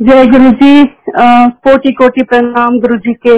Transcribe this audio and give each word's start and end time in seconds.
जय 0.00 0.24
गुरु 0.26 0.50
जी 0.52 0.84
कोटि 1.64 1.90
कोटि 1.92 2.22
प्रणाम 2.22 2.78
गुरु 2.80 2.96
जी 2.96 3.12
के 3.16 3.34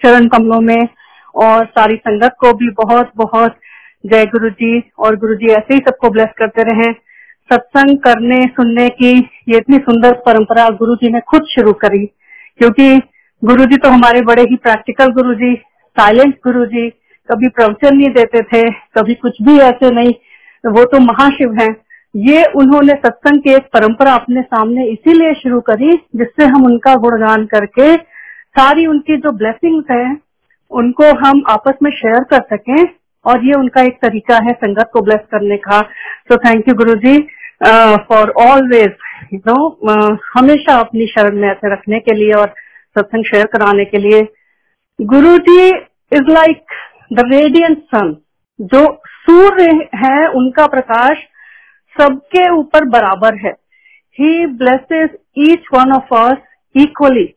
चरण 0.00 0.28
कमलों 0.28 0.60
में 0.60 0.88
और 1.34 1.64
सारी 1.66 1.96
संगत 1.96 2.36
को 2.40 2.52
भी 2.52 2.70
बहुत 2.78 3.10
बहुत 3.16 3.56
जय 4.06 4.26
गुरु 4.26 4.50
जी 4.52 4.78
और 4.98 5.16
गुरु 5.16 5.34
जी 5.34 5.52
ऐसे 5.52 5.74
ही 5.74 5.80
सबको 5.80 6.10
ब्लेस 6.10 6.32
करते 6.38 6.62
रहे। 6.62 6.90
सत्संग 7.50 7.98
करने, 7.98 8.46
सुनने 8.46 8.88
की 8.90 9.12
ये 9.48 9.56
इतनी 9.56 9.78
सुंदर 9.80 10.12
परंपरा 10.26 10.68
गुरु 10.78 10.96
जी 10.96 11.12
ने 11.12 11.20
खुद 11.28 11.44
शुरू 11.50 11.72
करी। 11.74 12.04
क्योंकि 12.60 12.98
गुरु 13.42 13.66
जी 13.66 13.76
तो 13.76 13.90
हमारे 13.90 14.20
बड़े 14.22 14.42
ही 14.42 14.56
प्रैक्टिकल 14.58 15.12
गुरु 15.12 15.34
जी 15.34 15.54
साइलेंट 15.96 16.34
गुरु 16.44 16.64
जी 16.66 16.88
कभी 17.28 17.48
प्रवचन 17.50 17.96
नहीं 17.96 18.10
देते 18.10 18.42
थे, 18.42 18.68
कभी 18.70 19.14
कुछ 19.16 19.42
भी 19.42 19.58
ऐसे 19.60 19.90
नहीं। 19.90 20.12
वो 20.64 20.84
तो 20.84 20.98
महाशिव 21.02 21.60
हैं। 21.60 21.74
ये 22.16 22.44
उन्होंने 22.56 22.94
सत्संग 22.96 23.40
की 23.42 23.50
एक 23.54 23.64
परंपरा 23.72 24.12
अपने 24.14 24.42
सामने 24.42 24.84
इसीलिए 24.88 25.32
शुरू 25.34 25.60
करी 25.60 25.96
जिससे 26.16 26.44
हम 26.44 26.64
उनका 26.66 26.94
गुणगान 27.00 27.44
करके 27.46 27.96
सारी 27.96 28.86
उनकी 28.86 29.16
जो 29.16 29.32
ब्लेसिंग्स 29.32 29.90
है, 29.90 30.16
उनको 30.70 31.04
हम 31.18 31.42
आपस 31.48 31.74
में 31.82 31.90
शेयर 31.92 32.24
कर 32.30 32.40
सकें 32.52 32.86
और 33.24 33.44
ये 33.44 33.54
उनका 33.54 33.82
एक 33.82 33.98
तरीका 34.02 34.36
है 34.46 34.52
संगत 34.54 34.90
को 34.92 35.00
ब्लेस 35.02 35.20
करने 35.32 35.56
का। 35.58 35.82
So 35.82 36.36
thank 36.38 36.68
you 36.68 36.74
Guru 36.74 36.94
ji 37.04 37.18
for 38.08 38.30
always 38.40 38.90
you 39.34 39.40
know 39.46 40.18
हमेशा 40.34 40.78
अपनी 40.80 41.06
शरण 41.08 41.40
में 41.40 41.48
ऐसे 41.50 41.72
रखने 41.72 42.00
के 42.00 42.14
लिए 42.14 42.32
और 42.34 42.54
सत्संग 42.96 43.24
शेयर 43.24 43.46
कराने 43.52 43.84
के 43.84 43.98
लिए। 43.98 44.26
Guru 44.98 45.38
ji 45.40 45.68
is 45.68 46.30
like 46.30 46.64
the 47.12 47.30
radiant 47.32 47.78
sun 47.94 48.16
जो 48.58 48.84
सूर्य 49.22 49.88
है 49.96 50.26
उनका 50.30 50.66
प्रकाश 50.66 51.16
सबके 52.00 52.48
ऊपर 52.50 52.84
बराबर 52.84 53.34
है। 53.36 53.52
He 54.18 54.46
blesses 54.46 55.10
each 55.38 55.66
one 55.74 55.92
of 55.92 56.14
us 56.14 56.36
equally 56.74 57.32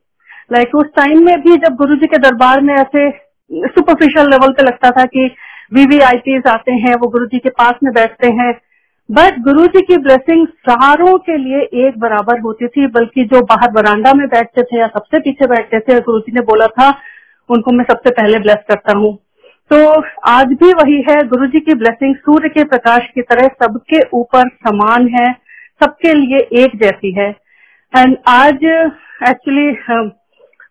like 0.53 0.75
उस 0.75 0.85
टाइम 0.95 1.25
में 1.25 1.41
भी 1.41 1.57
जब 1.57 1.75
गुरु 1.75 1.95
जी 1.95 2.07
के 2.07 2.17
दरबार 2.17 2.61
में 2.61 2.73
ऐसे 2.73 3.09
सुपरफिशियल 3.51 4.29
लेवल 4.29 4.51
पे 4.51 4.63
लगता 4.63 4.89
था 4.91 5.05
कि 5.05 5.25
वीवीआईपीज 5.73 6.47
आते 6.47 6.71
हैं, 6.71 6.95
वो 6.95 7.07
गुरु 7.07 7.25
जी 7.25 7.39
के 7.39 7.49
पास 7.49 7.75
में 7.83 7.93
बैठते 7.93 8.27
हैं। 8.27 8.53
बट 9.09 9.39
गुरु 9.39 9.65
जी 9.67 9.81
की 9.81 9.97
ब्लेसिंग 9.97 10.47
सारों 10.47 11.17
के 11.17 11.37
लिए 11.37 11.87
एक 11.87 11.99
बराबर 11.99 12.39
होती 12.39 12.67
थी, 12.67 12.87
बल्कि 12.87 13.23
जो 13.23 13.41
बाहर 13.41 13.71
बरांडा 13.71 14.13
में 14.13 14.27
बैठते 14.27 14.63
थे 14.63 14.79
या 14.79 14.87
सबसे 14.87 15.19
पीछे 15.19 15.47
बैठते 15.47 15.79
थे 15.79 15.99
गुरु 16.01 16.19
जी 16.19 16.31
ने 16.31 16.41
बोला 16.41 16.67
था, 16.67 16.89
उनको 17.49 17.71
मैं 17.71 17.85
सबसे 17.85 18.09
पहले 18.09 18.39
ब्लेस 18.39 18.63
करता 18.67 18.97
हूँ। 18.97 19.17
तो 19.71 19.77
आज 20.27 20.47
भी 20.59 20.71
वही 20.73 21.01
है 21.09 21.15
गुरु 21.27 21.47
जी 21.47 21.59
की 21.59 21.73
ब्लेसिंग 21.73 22.15
सूर्य 22.15 22.49
के 22.49 22.63
प्रकाश 22.63 23.09
की 23.15 23.21
तरह 23.21 23.47
सबके 23.63 23.99
ऊपर 24.13 24.47
समान 24.67 25.07
है 25.07 25.31
सबके 25.81 26.13
लिए 26.13 26.39
एक 26.63 26.75
जैसी 26.75 27.11
है। 27.19 27.27
एंड 27.93 28.15
आज 28.27 28.63
एक्चुअली 29.29 29.67
uh, 29.71 30.09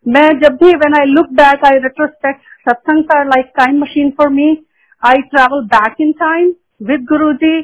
मैं 0.08 0.26
जब 0.38 0.56
भी 0.62 0.74
when 0.74 0.98
I 1.00 1.04
look 1.04 1.32
back 1.32 1.64
I 1.64 1.78
retrospect 1.78 2.41
satsang 2.69 3.12
like 3.28 3.52
time 3.56 3.80
machine 3.82 4.10
for 4.19 4.28
me 4.30 4.50
I 5.02 5.22
travel 5.30 5.64
back 5.66 5.94
in 6.00 6.12
time 6.19 6.52
with 6.82 7.06
Guru 7.08 7.32
ji 7.36 7.56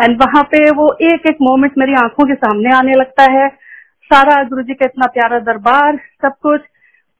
and 0.00 0.20
वहाँ 0.22 0.42
पे 0.50 0.70
वो 0.72 0.92
एक 1.02 1.30
एक 1.30 1.38
मोमेंट 1.42 1.78
मेरी 1.78 1.94
आँखों 2.02 2.26
के 2.26 2.34
सामने 2.34 2.72
आने 2.72 2.94
लगता 2.94 3.30
है। 3.32 3.48
सारा 4.10 4.42
गुरु 4.44 4.62
जी 4.62 4.74
का 4.74 4.84
इतना 4.86 5.06
प्यारा 5.06 5.38
दरबार 5.38 5.96
सब 6.22 6.38
कुछ। 6.42 6.60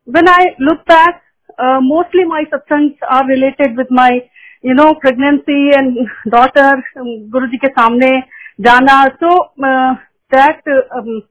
When 0.09 0.29
I 0.29 0.55
look 0.61 0.79
back 0.89 1.21
My 1.61 2.45
satsangs 2.45 2.97
are 3.09 3.27
related 3.27 3.77
with 3.77 3.91
my, 3.91 4.21
you 4.63 4.75
know, 4.75 4.95
pregnancy 4.95 5.73
and 5.73 6.09
daughter, 6.31 6.83
um, 6.97 7.31
Guru 7.31 7.49
Ji 7.49 7.59
ke 7.59 7.71
सामने 7.71 8.23
जाना. 8.61 9.05
That 10.33 10.63
um, 10.93 11.23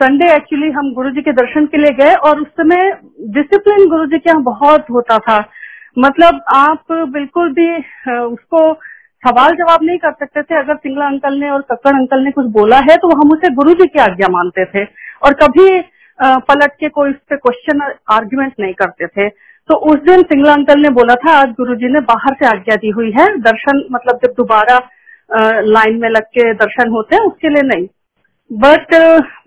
संडे 0.00 0.26
एक्चुअली 0.34 0.70
हम 0.70 0.92
गुरु 0.94 1.10
जी 1.10 1.22
के 1.22 1.32
दर्शन 1.32 1.66
के 1.66 1.78
लिए 1.78 1.92
गए 1.92 2.14
और 2.28 2.40
उस 2.40 2.48
समय 2.48 2.90
डिसिप्लिन 3.30 3.88
गुरु 3.88 4.06
जी 4.06 4.18
के 4.18 4.30
यहाँ 4.30 4.42
बहुत 4.42 4.86
होता 4.90 5.18
था 5.18 5.38
मतलब 5.98 6.40
आप 6.48 6.92
बिल्कुल 6.92 7.52
भी 7.52 7.68
उसको 8.08 8.60
सवाल 9.22 9.54
जवाब 9.54 9.82
नहीं 9.82 9.98
कर 9.98 10.12
सकते 10.12 10.42
थे 10.42 10.58
अगर 10.58 10.76
सिंगला 10.76 11.06
अंकल 11.06 11.38
ने 11.40 11.50
और 11.50 11.62
कक्कड़ 11.62 11.94
अंकल 11.94 12.24
ने 12.24 12.30
कुछ 12.30 12.46
बोला 12.46 12.78
है 12.80 12.96
तो 12.96 13.08
हम 13.08 13.32
उसे 13.32 13.50
गुरु 13.54 13.74
जी 13.74 13.86
की 13.86 13.98
आज्ञा 13.98 14.28
मानते 14.28 14.64
थे 14.64 14.84
और 15.22 15.34
कभी 15.34 15.80
पलट 16.20 16.72
के 16.80 16.88
कोई 16.88 17.10
उस 17.10 17.16
पर 17.30 17.36
क्वेश्चन 17.36 17.80
आर्ग्यूमेंट 18.10 18.52
नहीं 18.60 18.74
करते 18.74 19.06
थे 19.06 19.28
तो 19.68 19.74
उस 19.84 19.98
दिन 20.00 20.22
सिंगला 20.22 20.52
अंकल 20.52 20.80
ने 20.80 20.90
बोला 20.90 21.14
था, 21.16 21.32
आज 21.32 21.48
गुरुजी 21.50 21.88
ने 21.92 22.00
बाहर 22.02 22.34
से 22.34 22.46
आज्ञा 22.46 22.76
दी 22.76 22.90
हुई 22.90 23.10
है, 23.10 23.26
दर्शन 23.40 23.82
मतलब 23.92 24.18
जब 24.22 24.34
दोबारा 24.36 24.78
लाइन 25.62 25.96
में 26.00 26.08
लग 26.10 26.24
के 26.28 26.52
दर्शन 26.54 26.90
होते 26.90 27.16
हैं, 27.16 27.22
उसके 27.22 27.48
लिए 27.48 27.62
नहीं। 27.64 27.86
बट 28.50 28.94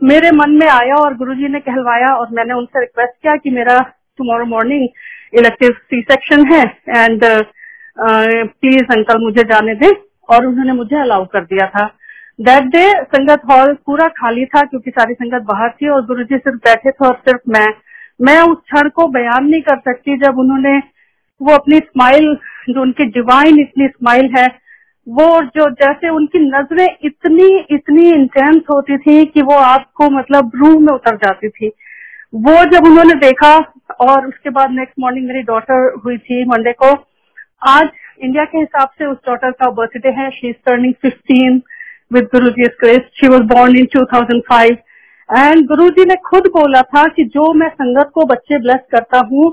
मेरे 0.04 0.32
मन 0.32 0.52
में 0.54 0.68
आया 0.70 0.96
और 0.96 1.14
गुरुजी 1.18 1.48
ने 1.48 1.60
कहलवाया 1.62 2.14
और 2.14 2.28
मैंने 2.32 2.54
उनसे 2.54 2.80
रिक्वेस्ट 2.80 3.14
किया 3.14 3.36
कि 3.36 3.50
मेरा 3.52 3.80
tomorrow 4.18 4.46
morning 4.48 4.88
elective 5.34 5.72
C 5.72 6.02
section 6.04 6.46
है 6.48 6.64
एंड 6.90 7.24
प्लीज़ 7.98 8.92
अंकल 8.92 9.24
मुझे 9.24 9.44
जाने 9.46 9.76
दें, 9.76 9.92
और 10.30 10.46
उन्होंने 10.46 10.74
मुझे 10.74 10.96
अलाउ 10.98 11.26
कर 11.26 11.44
दिया 11.44 11.66
था। 11.68 11.86
दैट 12.40 12.64
डे 12.66 12.84
संगत 13.06 13.42
हॉल 13.50 13.74
पूरा 13.86 14.08
खाली 14.18 14.46
था, 14.46 14.64
क्योंकि 14.64 14.92
सारी 14.92 15.14
संगत 15.14 15.46
बाहर 15.46 15.70
थी, 15.72 15.88
और 15.90 16.06
गुरुजी 16.06 16.38
सिर्फ़ 16.38 16.58
बैठे 16.60 16.92
थे 16.92 17.06
और 17.08 17.16
सिर्फ़ 17.26 17.52
मैं 17.52 17.68
मैं 18.20 18.40
उस 18.42 18.58
क्षण 18.64 18.90
को 18.90 19.08
बयान 19.08 19.46
नहीं 19.46 19.62
कर 19.62 19.78
सकती 19.80 20.18
जब 20.18 20.40
उन्होंने 20.40 20.78
वो 21.42 21.54
अपनी 21.54 21.78
स्माइल 21.80 22.34
जो 22.70 22.82
उनकी 22.82 23.06
डिवाइन 23.06 23.60
इतनी 23.60 23.88
स्माइल 23.88 24.30
है, 24.38 24.48
वो 25.08 25.42
जो 25.42 25.70
जैसे 25.72 26.10
उनकी 26.10 26.40
नज़रें 26.40 26.88
इतनी 27.06 27.48
इतनी 27.72 28.10
इंटेंस 28.14 28.62
होती 28.70 28.98
थी 28.98 29.26
कि 29.26 29.42
वो 29.42 29.56
आपको 29.56 30.10
मतलब 30.10 30.52
रूह 30.56 30.80
में 30.80 30.94
उतर 30.94 31.16
जाती 31.16 31.50
थी। 31.50 31.72
वो 32.34 32.64
जब 32.66 32.86
उन्होंने 32.88 33.14
देखा 33.20 33.56
और 34.02 34.28
उसके 34.28 34.50
बाद 34.50 34.72
नेक्स्ट 34.72 35.00
मॉर्निंग 35.00 35.28
मेरी 35.28 35.42
डॉटर 35.44 35.94
हुई 36.06 36.18
थी 36.18 36.44
मंडे 36.46 36.74
को, 36.74 36.94
आज 37.62 37.88
इंडिया 38.24 38.44
के 38.46 38.58
हिसाब 38.58 38.90
से 38.98 39.06
उस 39.06 39.18
डॉटर 39.28 39.52
का 39.52 39.70
बर्थडे 39.72 40.10
है 40.20 40.30
she 40.32 40.50
is 40.50 40.56
turning 40.66 40.94
fifteen 41.02 41.62
with 42.12 42.30
Guru 42.34 42.50
ji 42.50 42.68
grace 42.80 43.20
she 43.20 43.28
was 43.28 43.44
born 43.48 43.78
in 43.78 43.88
2005 43.96 44.78
and 45.30 45.66
Guru 45.68 45.90
ji 45.90 46.06
ने 46.06 46.16
खुद 46.26 46.48
बोला 46.54 46.82
था 46.84 47.04
कि 47.16 47.24
जो 47.34 47.52
मैं 47.54 47.70
संगत 47.70 48.12
को 48.14 48.24
बच्चे 48.26 48.60
ब्लेस 48.60 48.80
करता 48.92 49.20
हूँ, 49.32 49.50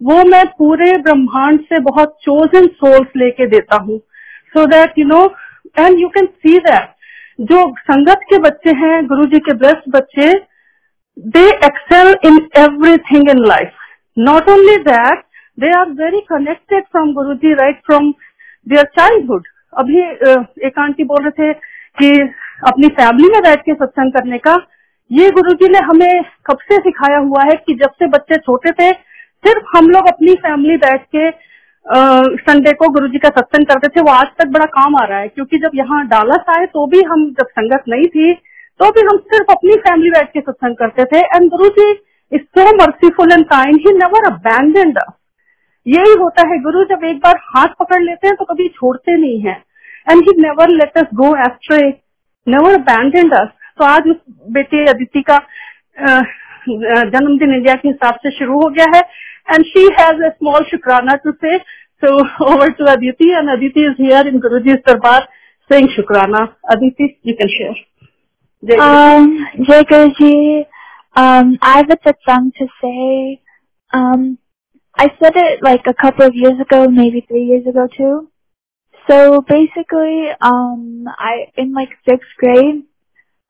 वो 0.00 0.24
मैं 0.24 0.44
पूरे 0.58 0.96
ब्रह्मांड 0.98 1.60
से 1.60 1.78
बहुत 1.82 2.16
चोजन 2.22 2.66
सोल्स 2.66 3.16
लेके 3.16 3.46
देता 3.46 3.76
हूँ। 3.76 3.98
So 4.54 4.66
that 4.66 4.98
you 4.98 5.04
know 5.06 5.24
and 5.78 5.98
you 6.00 6.08
can 6.08 6.26
see 6.26 6.58
that 6.58 6.90
जो 7.42 7.62
संगत 7.80 8.20
के 8.30 8.38
बच्चे 8.38 8.72
हैं 8.80 9.06
गुरु 9.06 9.24
जी 9.26 9.38
के 9.38 9.52
ब्लेस्ड 9.54 9.90
बच्चे 9.96 10.32
they 11.30 11.48
excel 11.66 12.14
in 12.24 12.38
everything 12.58 13.30
in 13.30 13.44
life 13.46 13.72
not 14.16 14.48
only 14.48 14.76
that 14.82 15.24
they 15.58 15.70
are 15.78 15.90
very 16.02 16.20
connected 16.28 16.84
from 16.84 17.12
Guru 17.14 17.34
ji 17.44 17.54
right 17.54 17.80
from 17.86 18.12
their 18.66 18.84
childhood 18.98 19.46
अभी 19.78 20.00
एक 20.66 20.78
आंटी 20.78 21.04
बोल 21.04 21.22
रहे 21.24 21.42
थे 21.42 21.52
कि 21.98 22.20
अपनी 22.68 22.88
फैमिली 23.00 23.28
में 23.32 23.42
बैठ 23.42 23.60
के 23.60 23.74
सत्संग 23.74 24.12
करने 24.12 24.38
का 24.38 24.54
ये 25.10 25.30
गुरुजी 25.30 25.68
ने 25.68 25.78
हमें 25.80 26.22
कब 26.46 26.58
से 26.62 26.78
सिखाया 26.80 27.18
हुआ 27.20 27.42
है 27.44 27.54
कि 27.56 27.74
जब 27.74 27.90
से 27.92 28.06
बच्चे 28.08 28.36
छोटे 28.38 28.70
थे, 28.72 28.92
सिर्फ़ 28.92 29.76
हम 29.76 29.90
लोग 29.90 30.06
अपनी 30.08 30.34
फैमिली 30.36 30.76
बैठ 30.78 31.02
के 31.16 31.30
संडे 32.38 32.72
को 32.72 32.88
गुरुजी 32.88 33.18
का 33.18 33.28
सत्संग 33.30 33.66
करते 33.66 33.88
थे, 33.88 34.00
वो 34.00 34.10
आज 34.10 34.26
तक 34.38 34.46
बड़ा 34.48 34.64
काम 34.66 34.96
आ 34.96 35.04
रहा 35.04 35.18
है। 35.18 35.28
क्योंकि 35.28 35.58
जब 35.58 35.70
यहाँ 35.74 36.06
डालस 36.08 36.44
आए 36.50 36.66
तो 36.66 36.86
भी 36.86 37.02
हम, 37.02 37.24
जब 37.30 37.46
संगत 37.48 37.84
नहीं 37.88 38.06
थी 38.08 38.32
तो 38.80 38.90
भी 38.90 39.00
हम 39.02 39.16
सिर्फ़ 39.26 39.50
अपनी 39.52 39.74
फैमिली 39.78 40.10
बैठ 40.10 40.32
के 40.32 40.40
सत्संग 40.40 40.76
करते 40.76 41.04
थे। 41.06 41.18
And 41.26 41.48
Guru 41.50 41.68
ji 41.70 41.90
is 42.32 42.42
so 42.50 42.64
merciful 42.76 43.32
and 43.32 43.44
kind 43.46 43.80
he 43.86 43.92
never 43.94 44.26
abandoned 44.26 44.98
यही 45.86 46.14
होता 46.14 46.46
है, 46.48 46.58
गुरु 46.62 46.84
जब 46.86 47.04
एक 47.04 47.18
बार 47.18 47.38
हाथ 47.46 47.74
पकड़ 47.80 48.00
लेते 48.02 48.26
हैं 48.26 48.36
तो 48.36 48.44
कभी 48.44 48.68
छोड़ते 48.70 49.16
नहीं 49.16 49.40
है। 49.40 49.62
And 50.10 50.22
he 50.22 50.32
never 50.38 50.68
let 50.70 50.98
us 50.98 51.14
go 51.14 51.34
astray 51.40 51.82
never 52.46 52.74
abandoned 52.74 53.34
us 53.34 53.48
तो 53.78 53.84
आज 53.84 54.02
बेटी 54.56 54.86
अदिति 54.88 55.22
का 55.30 55.38
जन्मदिन 55.98 57.54
इंडिया 57.54 57.74
के 57.76 57.88
हिसाब 57.88 58.14
से 58.22 58.30
शुरू 58.38 58.60
हो 58.60 58.68
गया 58.76 58.86
है। 58.94 59.00
And 59.50 59.64
she 59.66 59.82
has 60.00 60.22
a 60.24 60.28
small 60.28 60.64
shukrana 60.70 61.14
to 61.24 61.32
say 61.32 61.56
so 61.58 62.12
over 62.46 62.70
to 62.78 62.84
Aditi. 62.92 63.30
And 63.38 63.50
Aditi 63.50 63.84
is 63.86 64.02
here 64.02 64.28
in 64.28 64.38
Guru 64.46 64.58
ji 64.66 64.74
darbar 64.88 65.28
saying 65.70 65.88
शुक्राना। 65.96 66.42
अदिति 66.72 67.08
यू 67.26 67.34
कैन 67.40 67.48
शेयर 67.56 67.74
जय 68.62 69.82
गुरु। 69.92 70.08
जी 70.20 70.32
आई 71.18 71.72
हैव 71.76 71.92
अ 71.92 71.96
सत्संग 72.08 72.50
टू 72.58 72.66
से 72.66 72.92
um 73.90 74.22
i 74.98 75.04
said 75.20 75.36
it, 75.36 75.62
like, 75.62 75.86
a 75.90 75.92
couple 76.00 76.24
of 76.24 76.36
years 76.40 76.60
ago, 76.62 76.76
maybe 76.88 77.20
three 77.20 77.44
years 77.46 77.64
ago, 77.66 77.84
too. 77.94 78.28
So 79.06 79.16
basically 79.48 80.18
um 80.48 81.08
i, 81.28 81.32
in, 81.62 81.72
like, 81.78 81.94
sixth 82.10 82.34
grade 82.42 82.82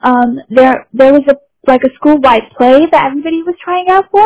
um, 0.05 0.39
there 0.51 0.87
there 0.93 1.13
was 1.13 1.25
a 1.29 1.35
like 1.67 1.83
a 1.83 1.95
school 1.95 2.19
wide 2.21 2.51
play 2.57 2.87
that 2.91 3.07
everybody 3.07 3.43
was 3.43 3.57
trying 3.63 3.89
out 3.89 4.07
for, 4.11 4.25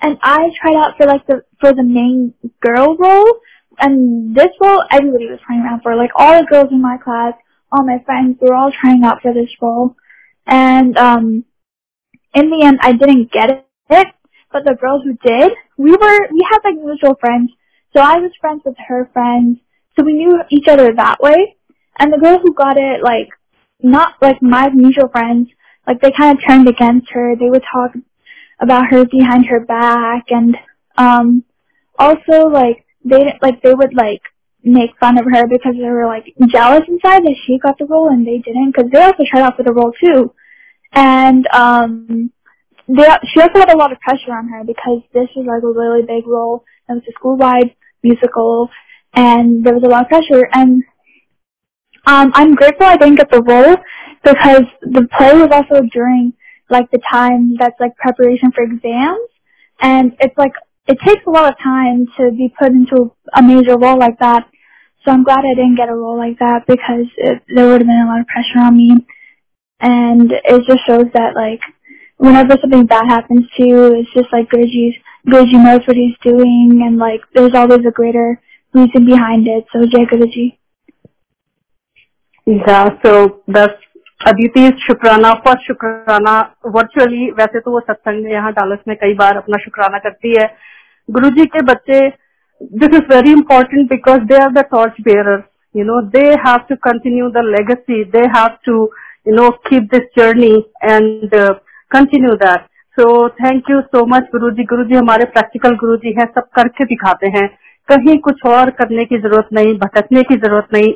and 0.00 0.18
I 0.22 0.48
tried 0.60 0.76
out 0.76 0.96
for 0.96 1.06
like 1.06 1.26
the 1.26 1.42
for 1.60 1.74
the 1.74 1.82
main 1.82 2.34
girl 2.62 2.96
role, 2.96 3.40
and 3.78 4.34
this 4.34 4.50
role 4.60 4.82
everybody 4.90 5.26
was 5.26 5.40
trying 5.46 5.66
out 5.68 5.82
for. 5.82 5.96
Like 5.96 6.12
all 6.16 6.40
the 6.40 6.46
girls 6.48 6.68
in 6.70 6.80
my 6.80 6.96
class, 7.02 7.34
all 7.72 7.84
my 7.84 8.02
friends 8.06 8.38
were 8.40 8.54
all 8.54 8.72
trying 8.72 9.04
out 9.04 9.20
for 9.20 9.34
this 9.34 9.50
role, 9.60 9.96
and 10.46 10.96
um, 10.96 11.44
in 12.34 12.50
the 12.50 12.64
end, 12.64 12.78
I 12.82 12.92
didn't 12.92 13.32
get 13.32 13.50
it, 13.50 14.06
but 14.52 14.64
the 14.64 14.76
girls 14.80 15.02
who 15.04 15.14
did, 15.14 15.52
we 15.76 15.90
were, 15.92 16.28
we 16.32 16.46
had 16.50 16.60
like 16.64 16.76
mutual 16.76 17.16
friends. 17.20 17.52
So 17.92 18.00
I 18.00 18.18
was 18.18 18.30
friends 18.40 18.62
with 18.64 18.76
her 18.86 19.10
friends. 19.12 19.58
So 19.96 20.04
we 20.04 20.14
knew 20.14 20.40
each 20.50 20.68
other 20.68 20.92
that 20.94 21.20
way. 21.20 21.56
And 21.98 22.12
the 22.12 22.18
girl 22.18 22.38
who 22.38 22.54
got 22.54 22.76
it, 22.76 23.02
like, 23.02 23.28
not 23.82 24.14
like 24.20 24.40
my 24.42 24.68
mutual 24.70 25.08
friends, 25.08 25.48
like 25.86 26.00
they 26.00 26.12
kind 26.16 26.36
of 26.36 26.44
turned 26.46 26.68
against 26.68 27.10
her. 27.10 27.34
They 27.36 27.50
would 27.50 27.64
talk 27.72 27.92
about 28.60 28.86
her 28.90 29.04
behind 29.04 29.46
her 29.46 29.60
back 29.60 30.24
and, 30.30 30.56
um, 30.96 31.44
also 31.98 32.48
like 32.48 32.84
they, 33.04 33.38
like 33.42 33.62
they 33.62 33.74
would 33.74 33.94
like 33.94 34.22
make 34.62 34.90
fun 34.98 35.18
of 35.18 35.24
her 35.24 35.46
because 35.46 35.74
they 35.74 35.88
were 35.88 36.06
like 36.06 36.24
jealous 36.48 36.84
inside 36.88 37.24
that 37.24 37.36
she 37.46 37.58
got 37.58 37.78
the 37.78 37.86
role 37.86 38.08
and 38.08 38.26
they 38.26 38.38
didn't 38.38 38.72
because 38.74 38.90
they 38.90 39.00
also 39.00 39.22
tried 39.30 39.42
out 39.42 39.56
for 39.56 39.62
the 39.62 39.72
role 39.72 39.92
too. 40.00 40.32
And 40.92 41.46
um 41.52 42.32
they, 42.88 43.04
she 43.32 43.40
also 43.40 43.58
had 43.60 43.70
a 43.70 43.76
lot 43.76 43.92
of 43.92 44.00
pressure 44.00 44.32
on 44.32 44.48
her 44.48 44.64
because 44.64 45.00
this 45.14 45.28
was 45.36 45.46
like 45.46 45.62
a 45.62 45.66
really 45.66 46.02
big 46.02 46.26
role. 46.26 46.64
It 46.88 46.94
was 46.94 47.02
a 47.08 47.12
school-wide 47.12 47.74
musical 48.02 48.68
and 49.14 49.64
there 49.64 49.74
was 49.74 49.82
a 49.84 49.88
lot 49.88 50.02
of 50.02 50.08
pressure 50.08 50.48
and 50.52 50.82
um 52.06 52.32
I'm 52.34 52.54
grateful 52.54 52.86
I 52.86 52.96
didn't 52.96 53.16
get 53.16 53.30
the 53.30 53.42
role 53.42 53.76
because 54.24 54.64
the 54.82 55.08
play 55.16 55.32
was 55.34 55.50
also 55.52 55.82
during 55.92 56.32
like 56.68 56.90
the 56.90 57.00
time 57.10 57.56
that's 57.58 57.78
like 57.80 57.96
preparation 57.96 58.52
for 58.52 58.62
exams 58.62 59.28
and 59.80 60.12
it's 60.20 60.36
like 60.36 60.52
it 60.86 60.98
takes 61.06 61.24
a 61.26 61.30
lot 61.30 61.48
of 61.48 61.58
time 61.62 62.06
to 62.16 62.30
be 62.32 62.52
put 62.58 62.72
into 62.72 63.14
a 63.32 63.42
major 63.42 63.78
role 63.78 63.98
like 63.98 64.18
that. 64.18 64.48
So 65.04 65.12
I'm 65.12 65.24
glad 65.24 65.44
I 65.44 65.54
didn't 65.54 65.76
get 65.76 65.88
a 65.88 65.94
role 65.94 66.18
like 66.18 66.38
that 66.40 66.66
because 66.66 67.06
it, 67.16 67.42
there 67.54 67.68
would 67.68 67.80
have 67.80 67.86
been 67.86 68.04
a 68.04 68.10
lot 68.10 68.20
of 68.20 68.26
pressure 68.26 68.58
on 68.58 68.76
me. 68.76 69.06
And 69.80 70.30
it 70.32 70.66
just 70.66 70.84
shows 70.86 71.06
that 71.14 71.34
like 71.34 71.60
whenever 72.18 72.56
something 72.60 72.86
bad 72.86 73.06
happens 73.06 73.46
to 73.56 73.64
you, 73.64 73.94
it's 73.94 74.12
just 74.12 74.28
like 74.32 74.50
Guruji's, 74.50 74.96
Guruji 75.26 75.62
knows 75.62 75.86
what 75.86 75.96
he's 75.96 76.16
doing 76.22 76.82
and 76.84 76.98
like 76.98 77.20
there's 77.34 77.54
always 77.54 77.86
a 77.86 77.92
greater 77.92 78.40
reason 78.74 79.06
behind 79.06 79.46
it. 79.46 79.64
So 79.72 79.86
Jai 79.86 80.04
Guruji. 80.04 80.58
या 82.46 82.88
सो 82.98 83.26
बस 83.50 83.76
अदिति 84.20 84.70
शुक्राना, 84.80 85.32
first 85.36 85.66
शुक्राना 85.66 86.38
virtually 86.68 87.30
वैसे 87.30 87.60
तो 87.60 87.70
वो 87.70 87.80
सत्संग 87.80 88.24
में 88.24 88.32
यहाँ 88.32 88.52
डालस 88.52 88.78
में 88.88 88.96
कई 88.96 89.14
बार 89.14 89.36
अपना 89.36 89.58
शुक्राना 89.58 89.98
करती 89.98 90.34
है। 90.36 90.46
गुरु 91.08 91.30
जी 91.30 91.46
के 91.46 91.62
बच्चे 91.64 92.00
this 92.78 92.94
is 92.94 93.12
very 93.12 93.32
important 93.32 93.88
because 93.90 94.22
they 94.24 94.36
are 94.36 94.50
the 94.52 94.64
torch 94.72 95.00
bearer 95.00 95.30
you 95.74 95.84
know 95.84 96.00
they 96.10 96.24
have 96.46 96.58
to 96.68 96.76
continue 96.82 97.28
the 97.30 97.44
legacy 97.46 98.02
they 98.10 98.26
have 98.36 98.48
to 98.66 98.74
you 99.28 99.34
know 99.34 99.50
keep 99.68 99.88
this 99.92 100.08
journey 100.18 100.54
and 100.84 101.34
continue 101.90 102.34
that 102.36 102.68
so 102.98 103.28
thank 103.36 103.70
you 103.70 103.80
so 103.82 104.04
much 104.06 104.28
Guru 104.32 104.50
ji 104.50 104.64
Guru 104.64 104.84
जी 104.84 104.94
हमारे 104.94 105.24
practical 105.26 105.74
गुरु 105.76 105.96
जी 105.96 106.14
है, 106.18 106.24
सब 106.26 106.48
करके 106.54 106.84
दिखाते 106.84 107.26
हैं। 107.28 107.46
कहीं 107.88 108.18
कुछ 108.20 108.44
और 108.46 108.70
करने 108.70 109.04
की 109.04 109.18
ज़रूरत 109.18 109.48
नहीं, 109.52 109.74
भटकने 109.78 110.22
की 110.22 110.36
ज़रूरत 110.36 110.68
नहीं। 110.72 110.92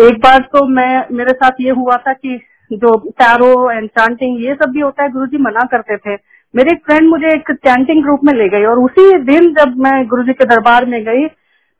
एक 0.00 0.18
बार 0.18 0.38
तो 0.52 0.66
मैं, 0.66 1.06
मेरे 1.12 1.32
साथ 1.32 1.60
ये 1.60 1.70
हुआ 1.70 1.96
था 1.96 2.12
कि 2.12 2.40
जो 2.72 2.96
टैरो 3.10 3.70
एंड 3.70 3.88
चांटिंग 3.88 4.44
ये 4.44 4.54
सब 4.54 4.70
भी 4.70 4.80
होता 4.80 5.02
है, 5.02 5.08
गुरुजी 5.08 5.38
मना 5.38 5.64
करते 5.64 5.96
थे। 5.96 6.14
मेरे 6.54 6.72
एक 6.72 6.84
फ्रेंड 6.86 7.08
मुझे 7.08 7.32
एक 7.34 7.50
चैंटिंग 7.50 8.02
ग्रुप 8.02 8.20
में 8.24 8.32
ले 8.34 8.48
गई 8.48 8.64
और 8.64 8.78
उसी 8.78 9.18
दिन 9.18 9.52
जब 9.54 9.76
मैं 9.76 10.06
गुरु 10.08 10.22
जी 10.22 10.32
के 10.32 10.44
दरबार 10.44 10.86
में 10.86 11.04
गई, 11.04 11.26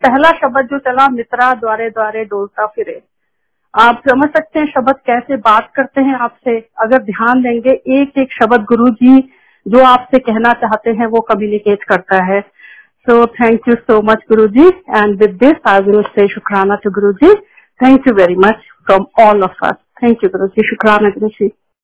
पहला 0.03 0.31
शब्द 0.31 0.69
जो 0.71 0.79
चला, 0.79 1.09
मित्रा 1.09 1.55
द्वारे 1.55 1.91
द्वारे 1.91 2.25
डोलता 2.25 2.67
फिरे। 2.67 3.01
आप 3.75 4.03
समझ 4.09 4.29
सकते 4.29 4.59
हैं 4.59 4.67
शब्द 4.67 4.95
कैसे 5.07 5.37
बात 5.37 5.71
करते 5.77 6.03
हैं 6.03 6.15
आपसे। 6.15 6.59
अगर 6.79 7.03
ध्यान 7.03 7.43
देंगे, 7.43 7.71
एक 7.71 8.19
एक 8.19 8.33
शब्द 8.33 8.65
गुरु 8.65 8.89
जी 8.89 9.21
जो 9.67 9.85
आपसे 9.85 10.19
कहना 10.19 10.53
चाहते 10.53 10.91
हैं, 10.91 11.07
वो 11.07 11.21
कम्युनिकेट 11.21 11.83
करता 11.83 12.25
है। 12.25 12.41
So 13.07 13.27
thank 13.27 13.69
you 13.69 13.75
so 13.75 14.01
much 14.03 14.25
Guru 14.29 14.47
ji 14.47 14.69
and 14.69 15.19
with 15.19 15.31
this 15.31 15.69
I 15.69 15.81
will 15.81 16.03
say 16.03 16.29
shukrana 16.29 16.75
to 16.75 16.91
Guru 16.91 17.13
ji 17.13 17.33
Thank 17.81 18.07
you 18.07 18.13
very 18.13 18.37
much 18.37 18.59
from 18.87 19.07
all 19.17 19.43
of 19.43 19.53
us. 19.63 19.77
Thank 20.01 20.23
you, 20.23 20.29
Guruji. 20.29 20.61
Shukran, 20.71 21.11
Guruji. 21.17 21.53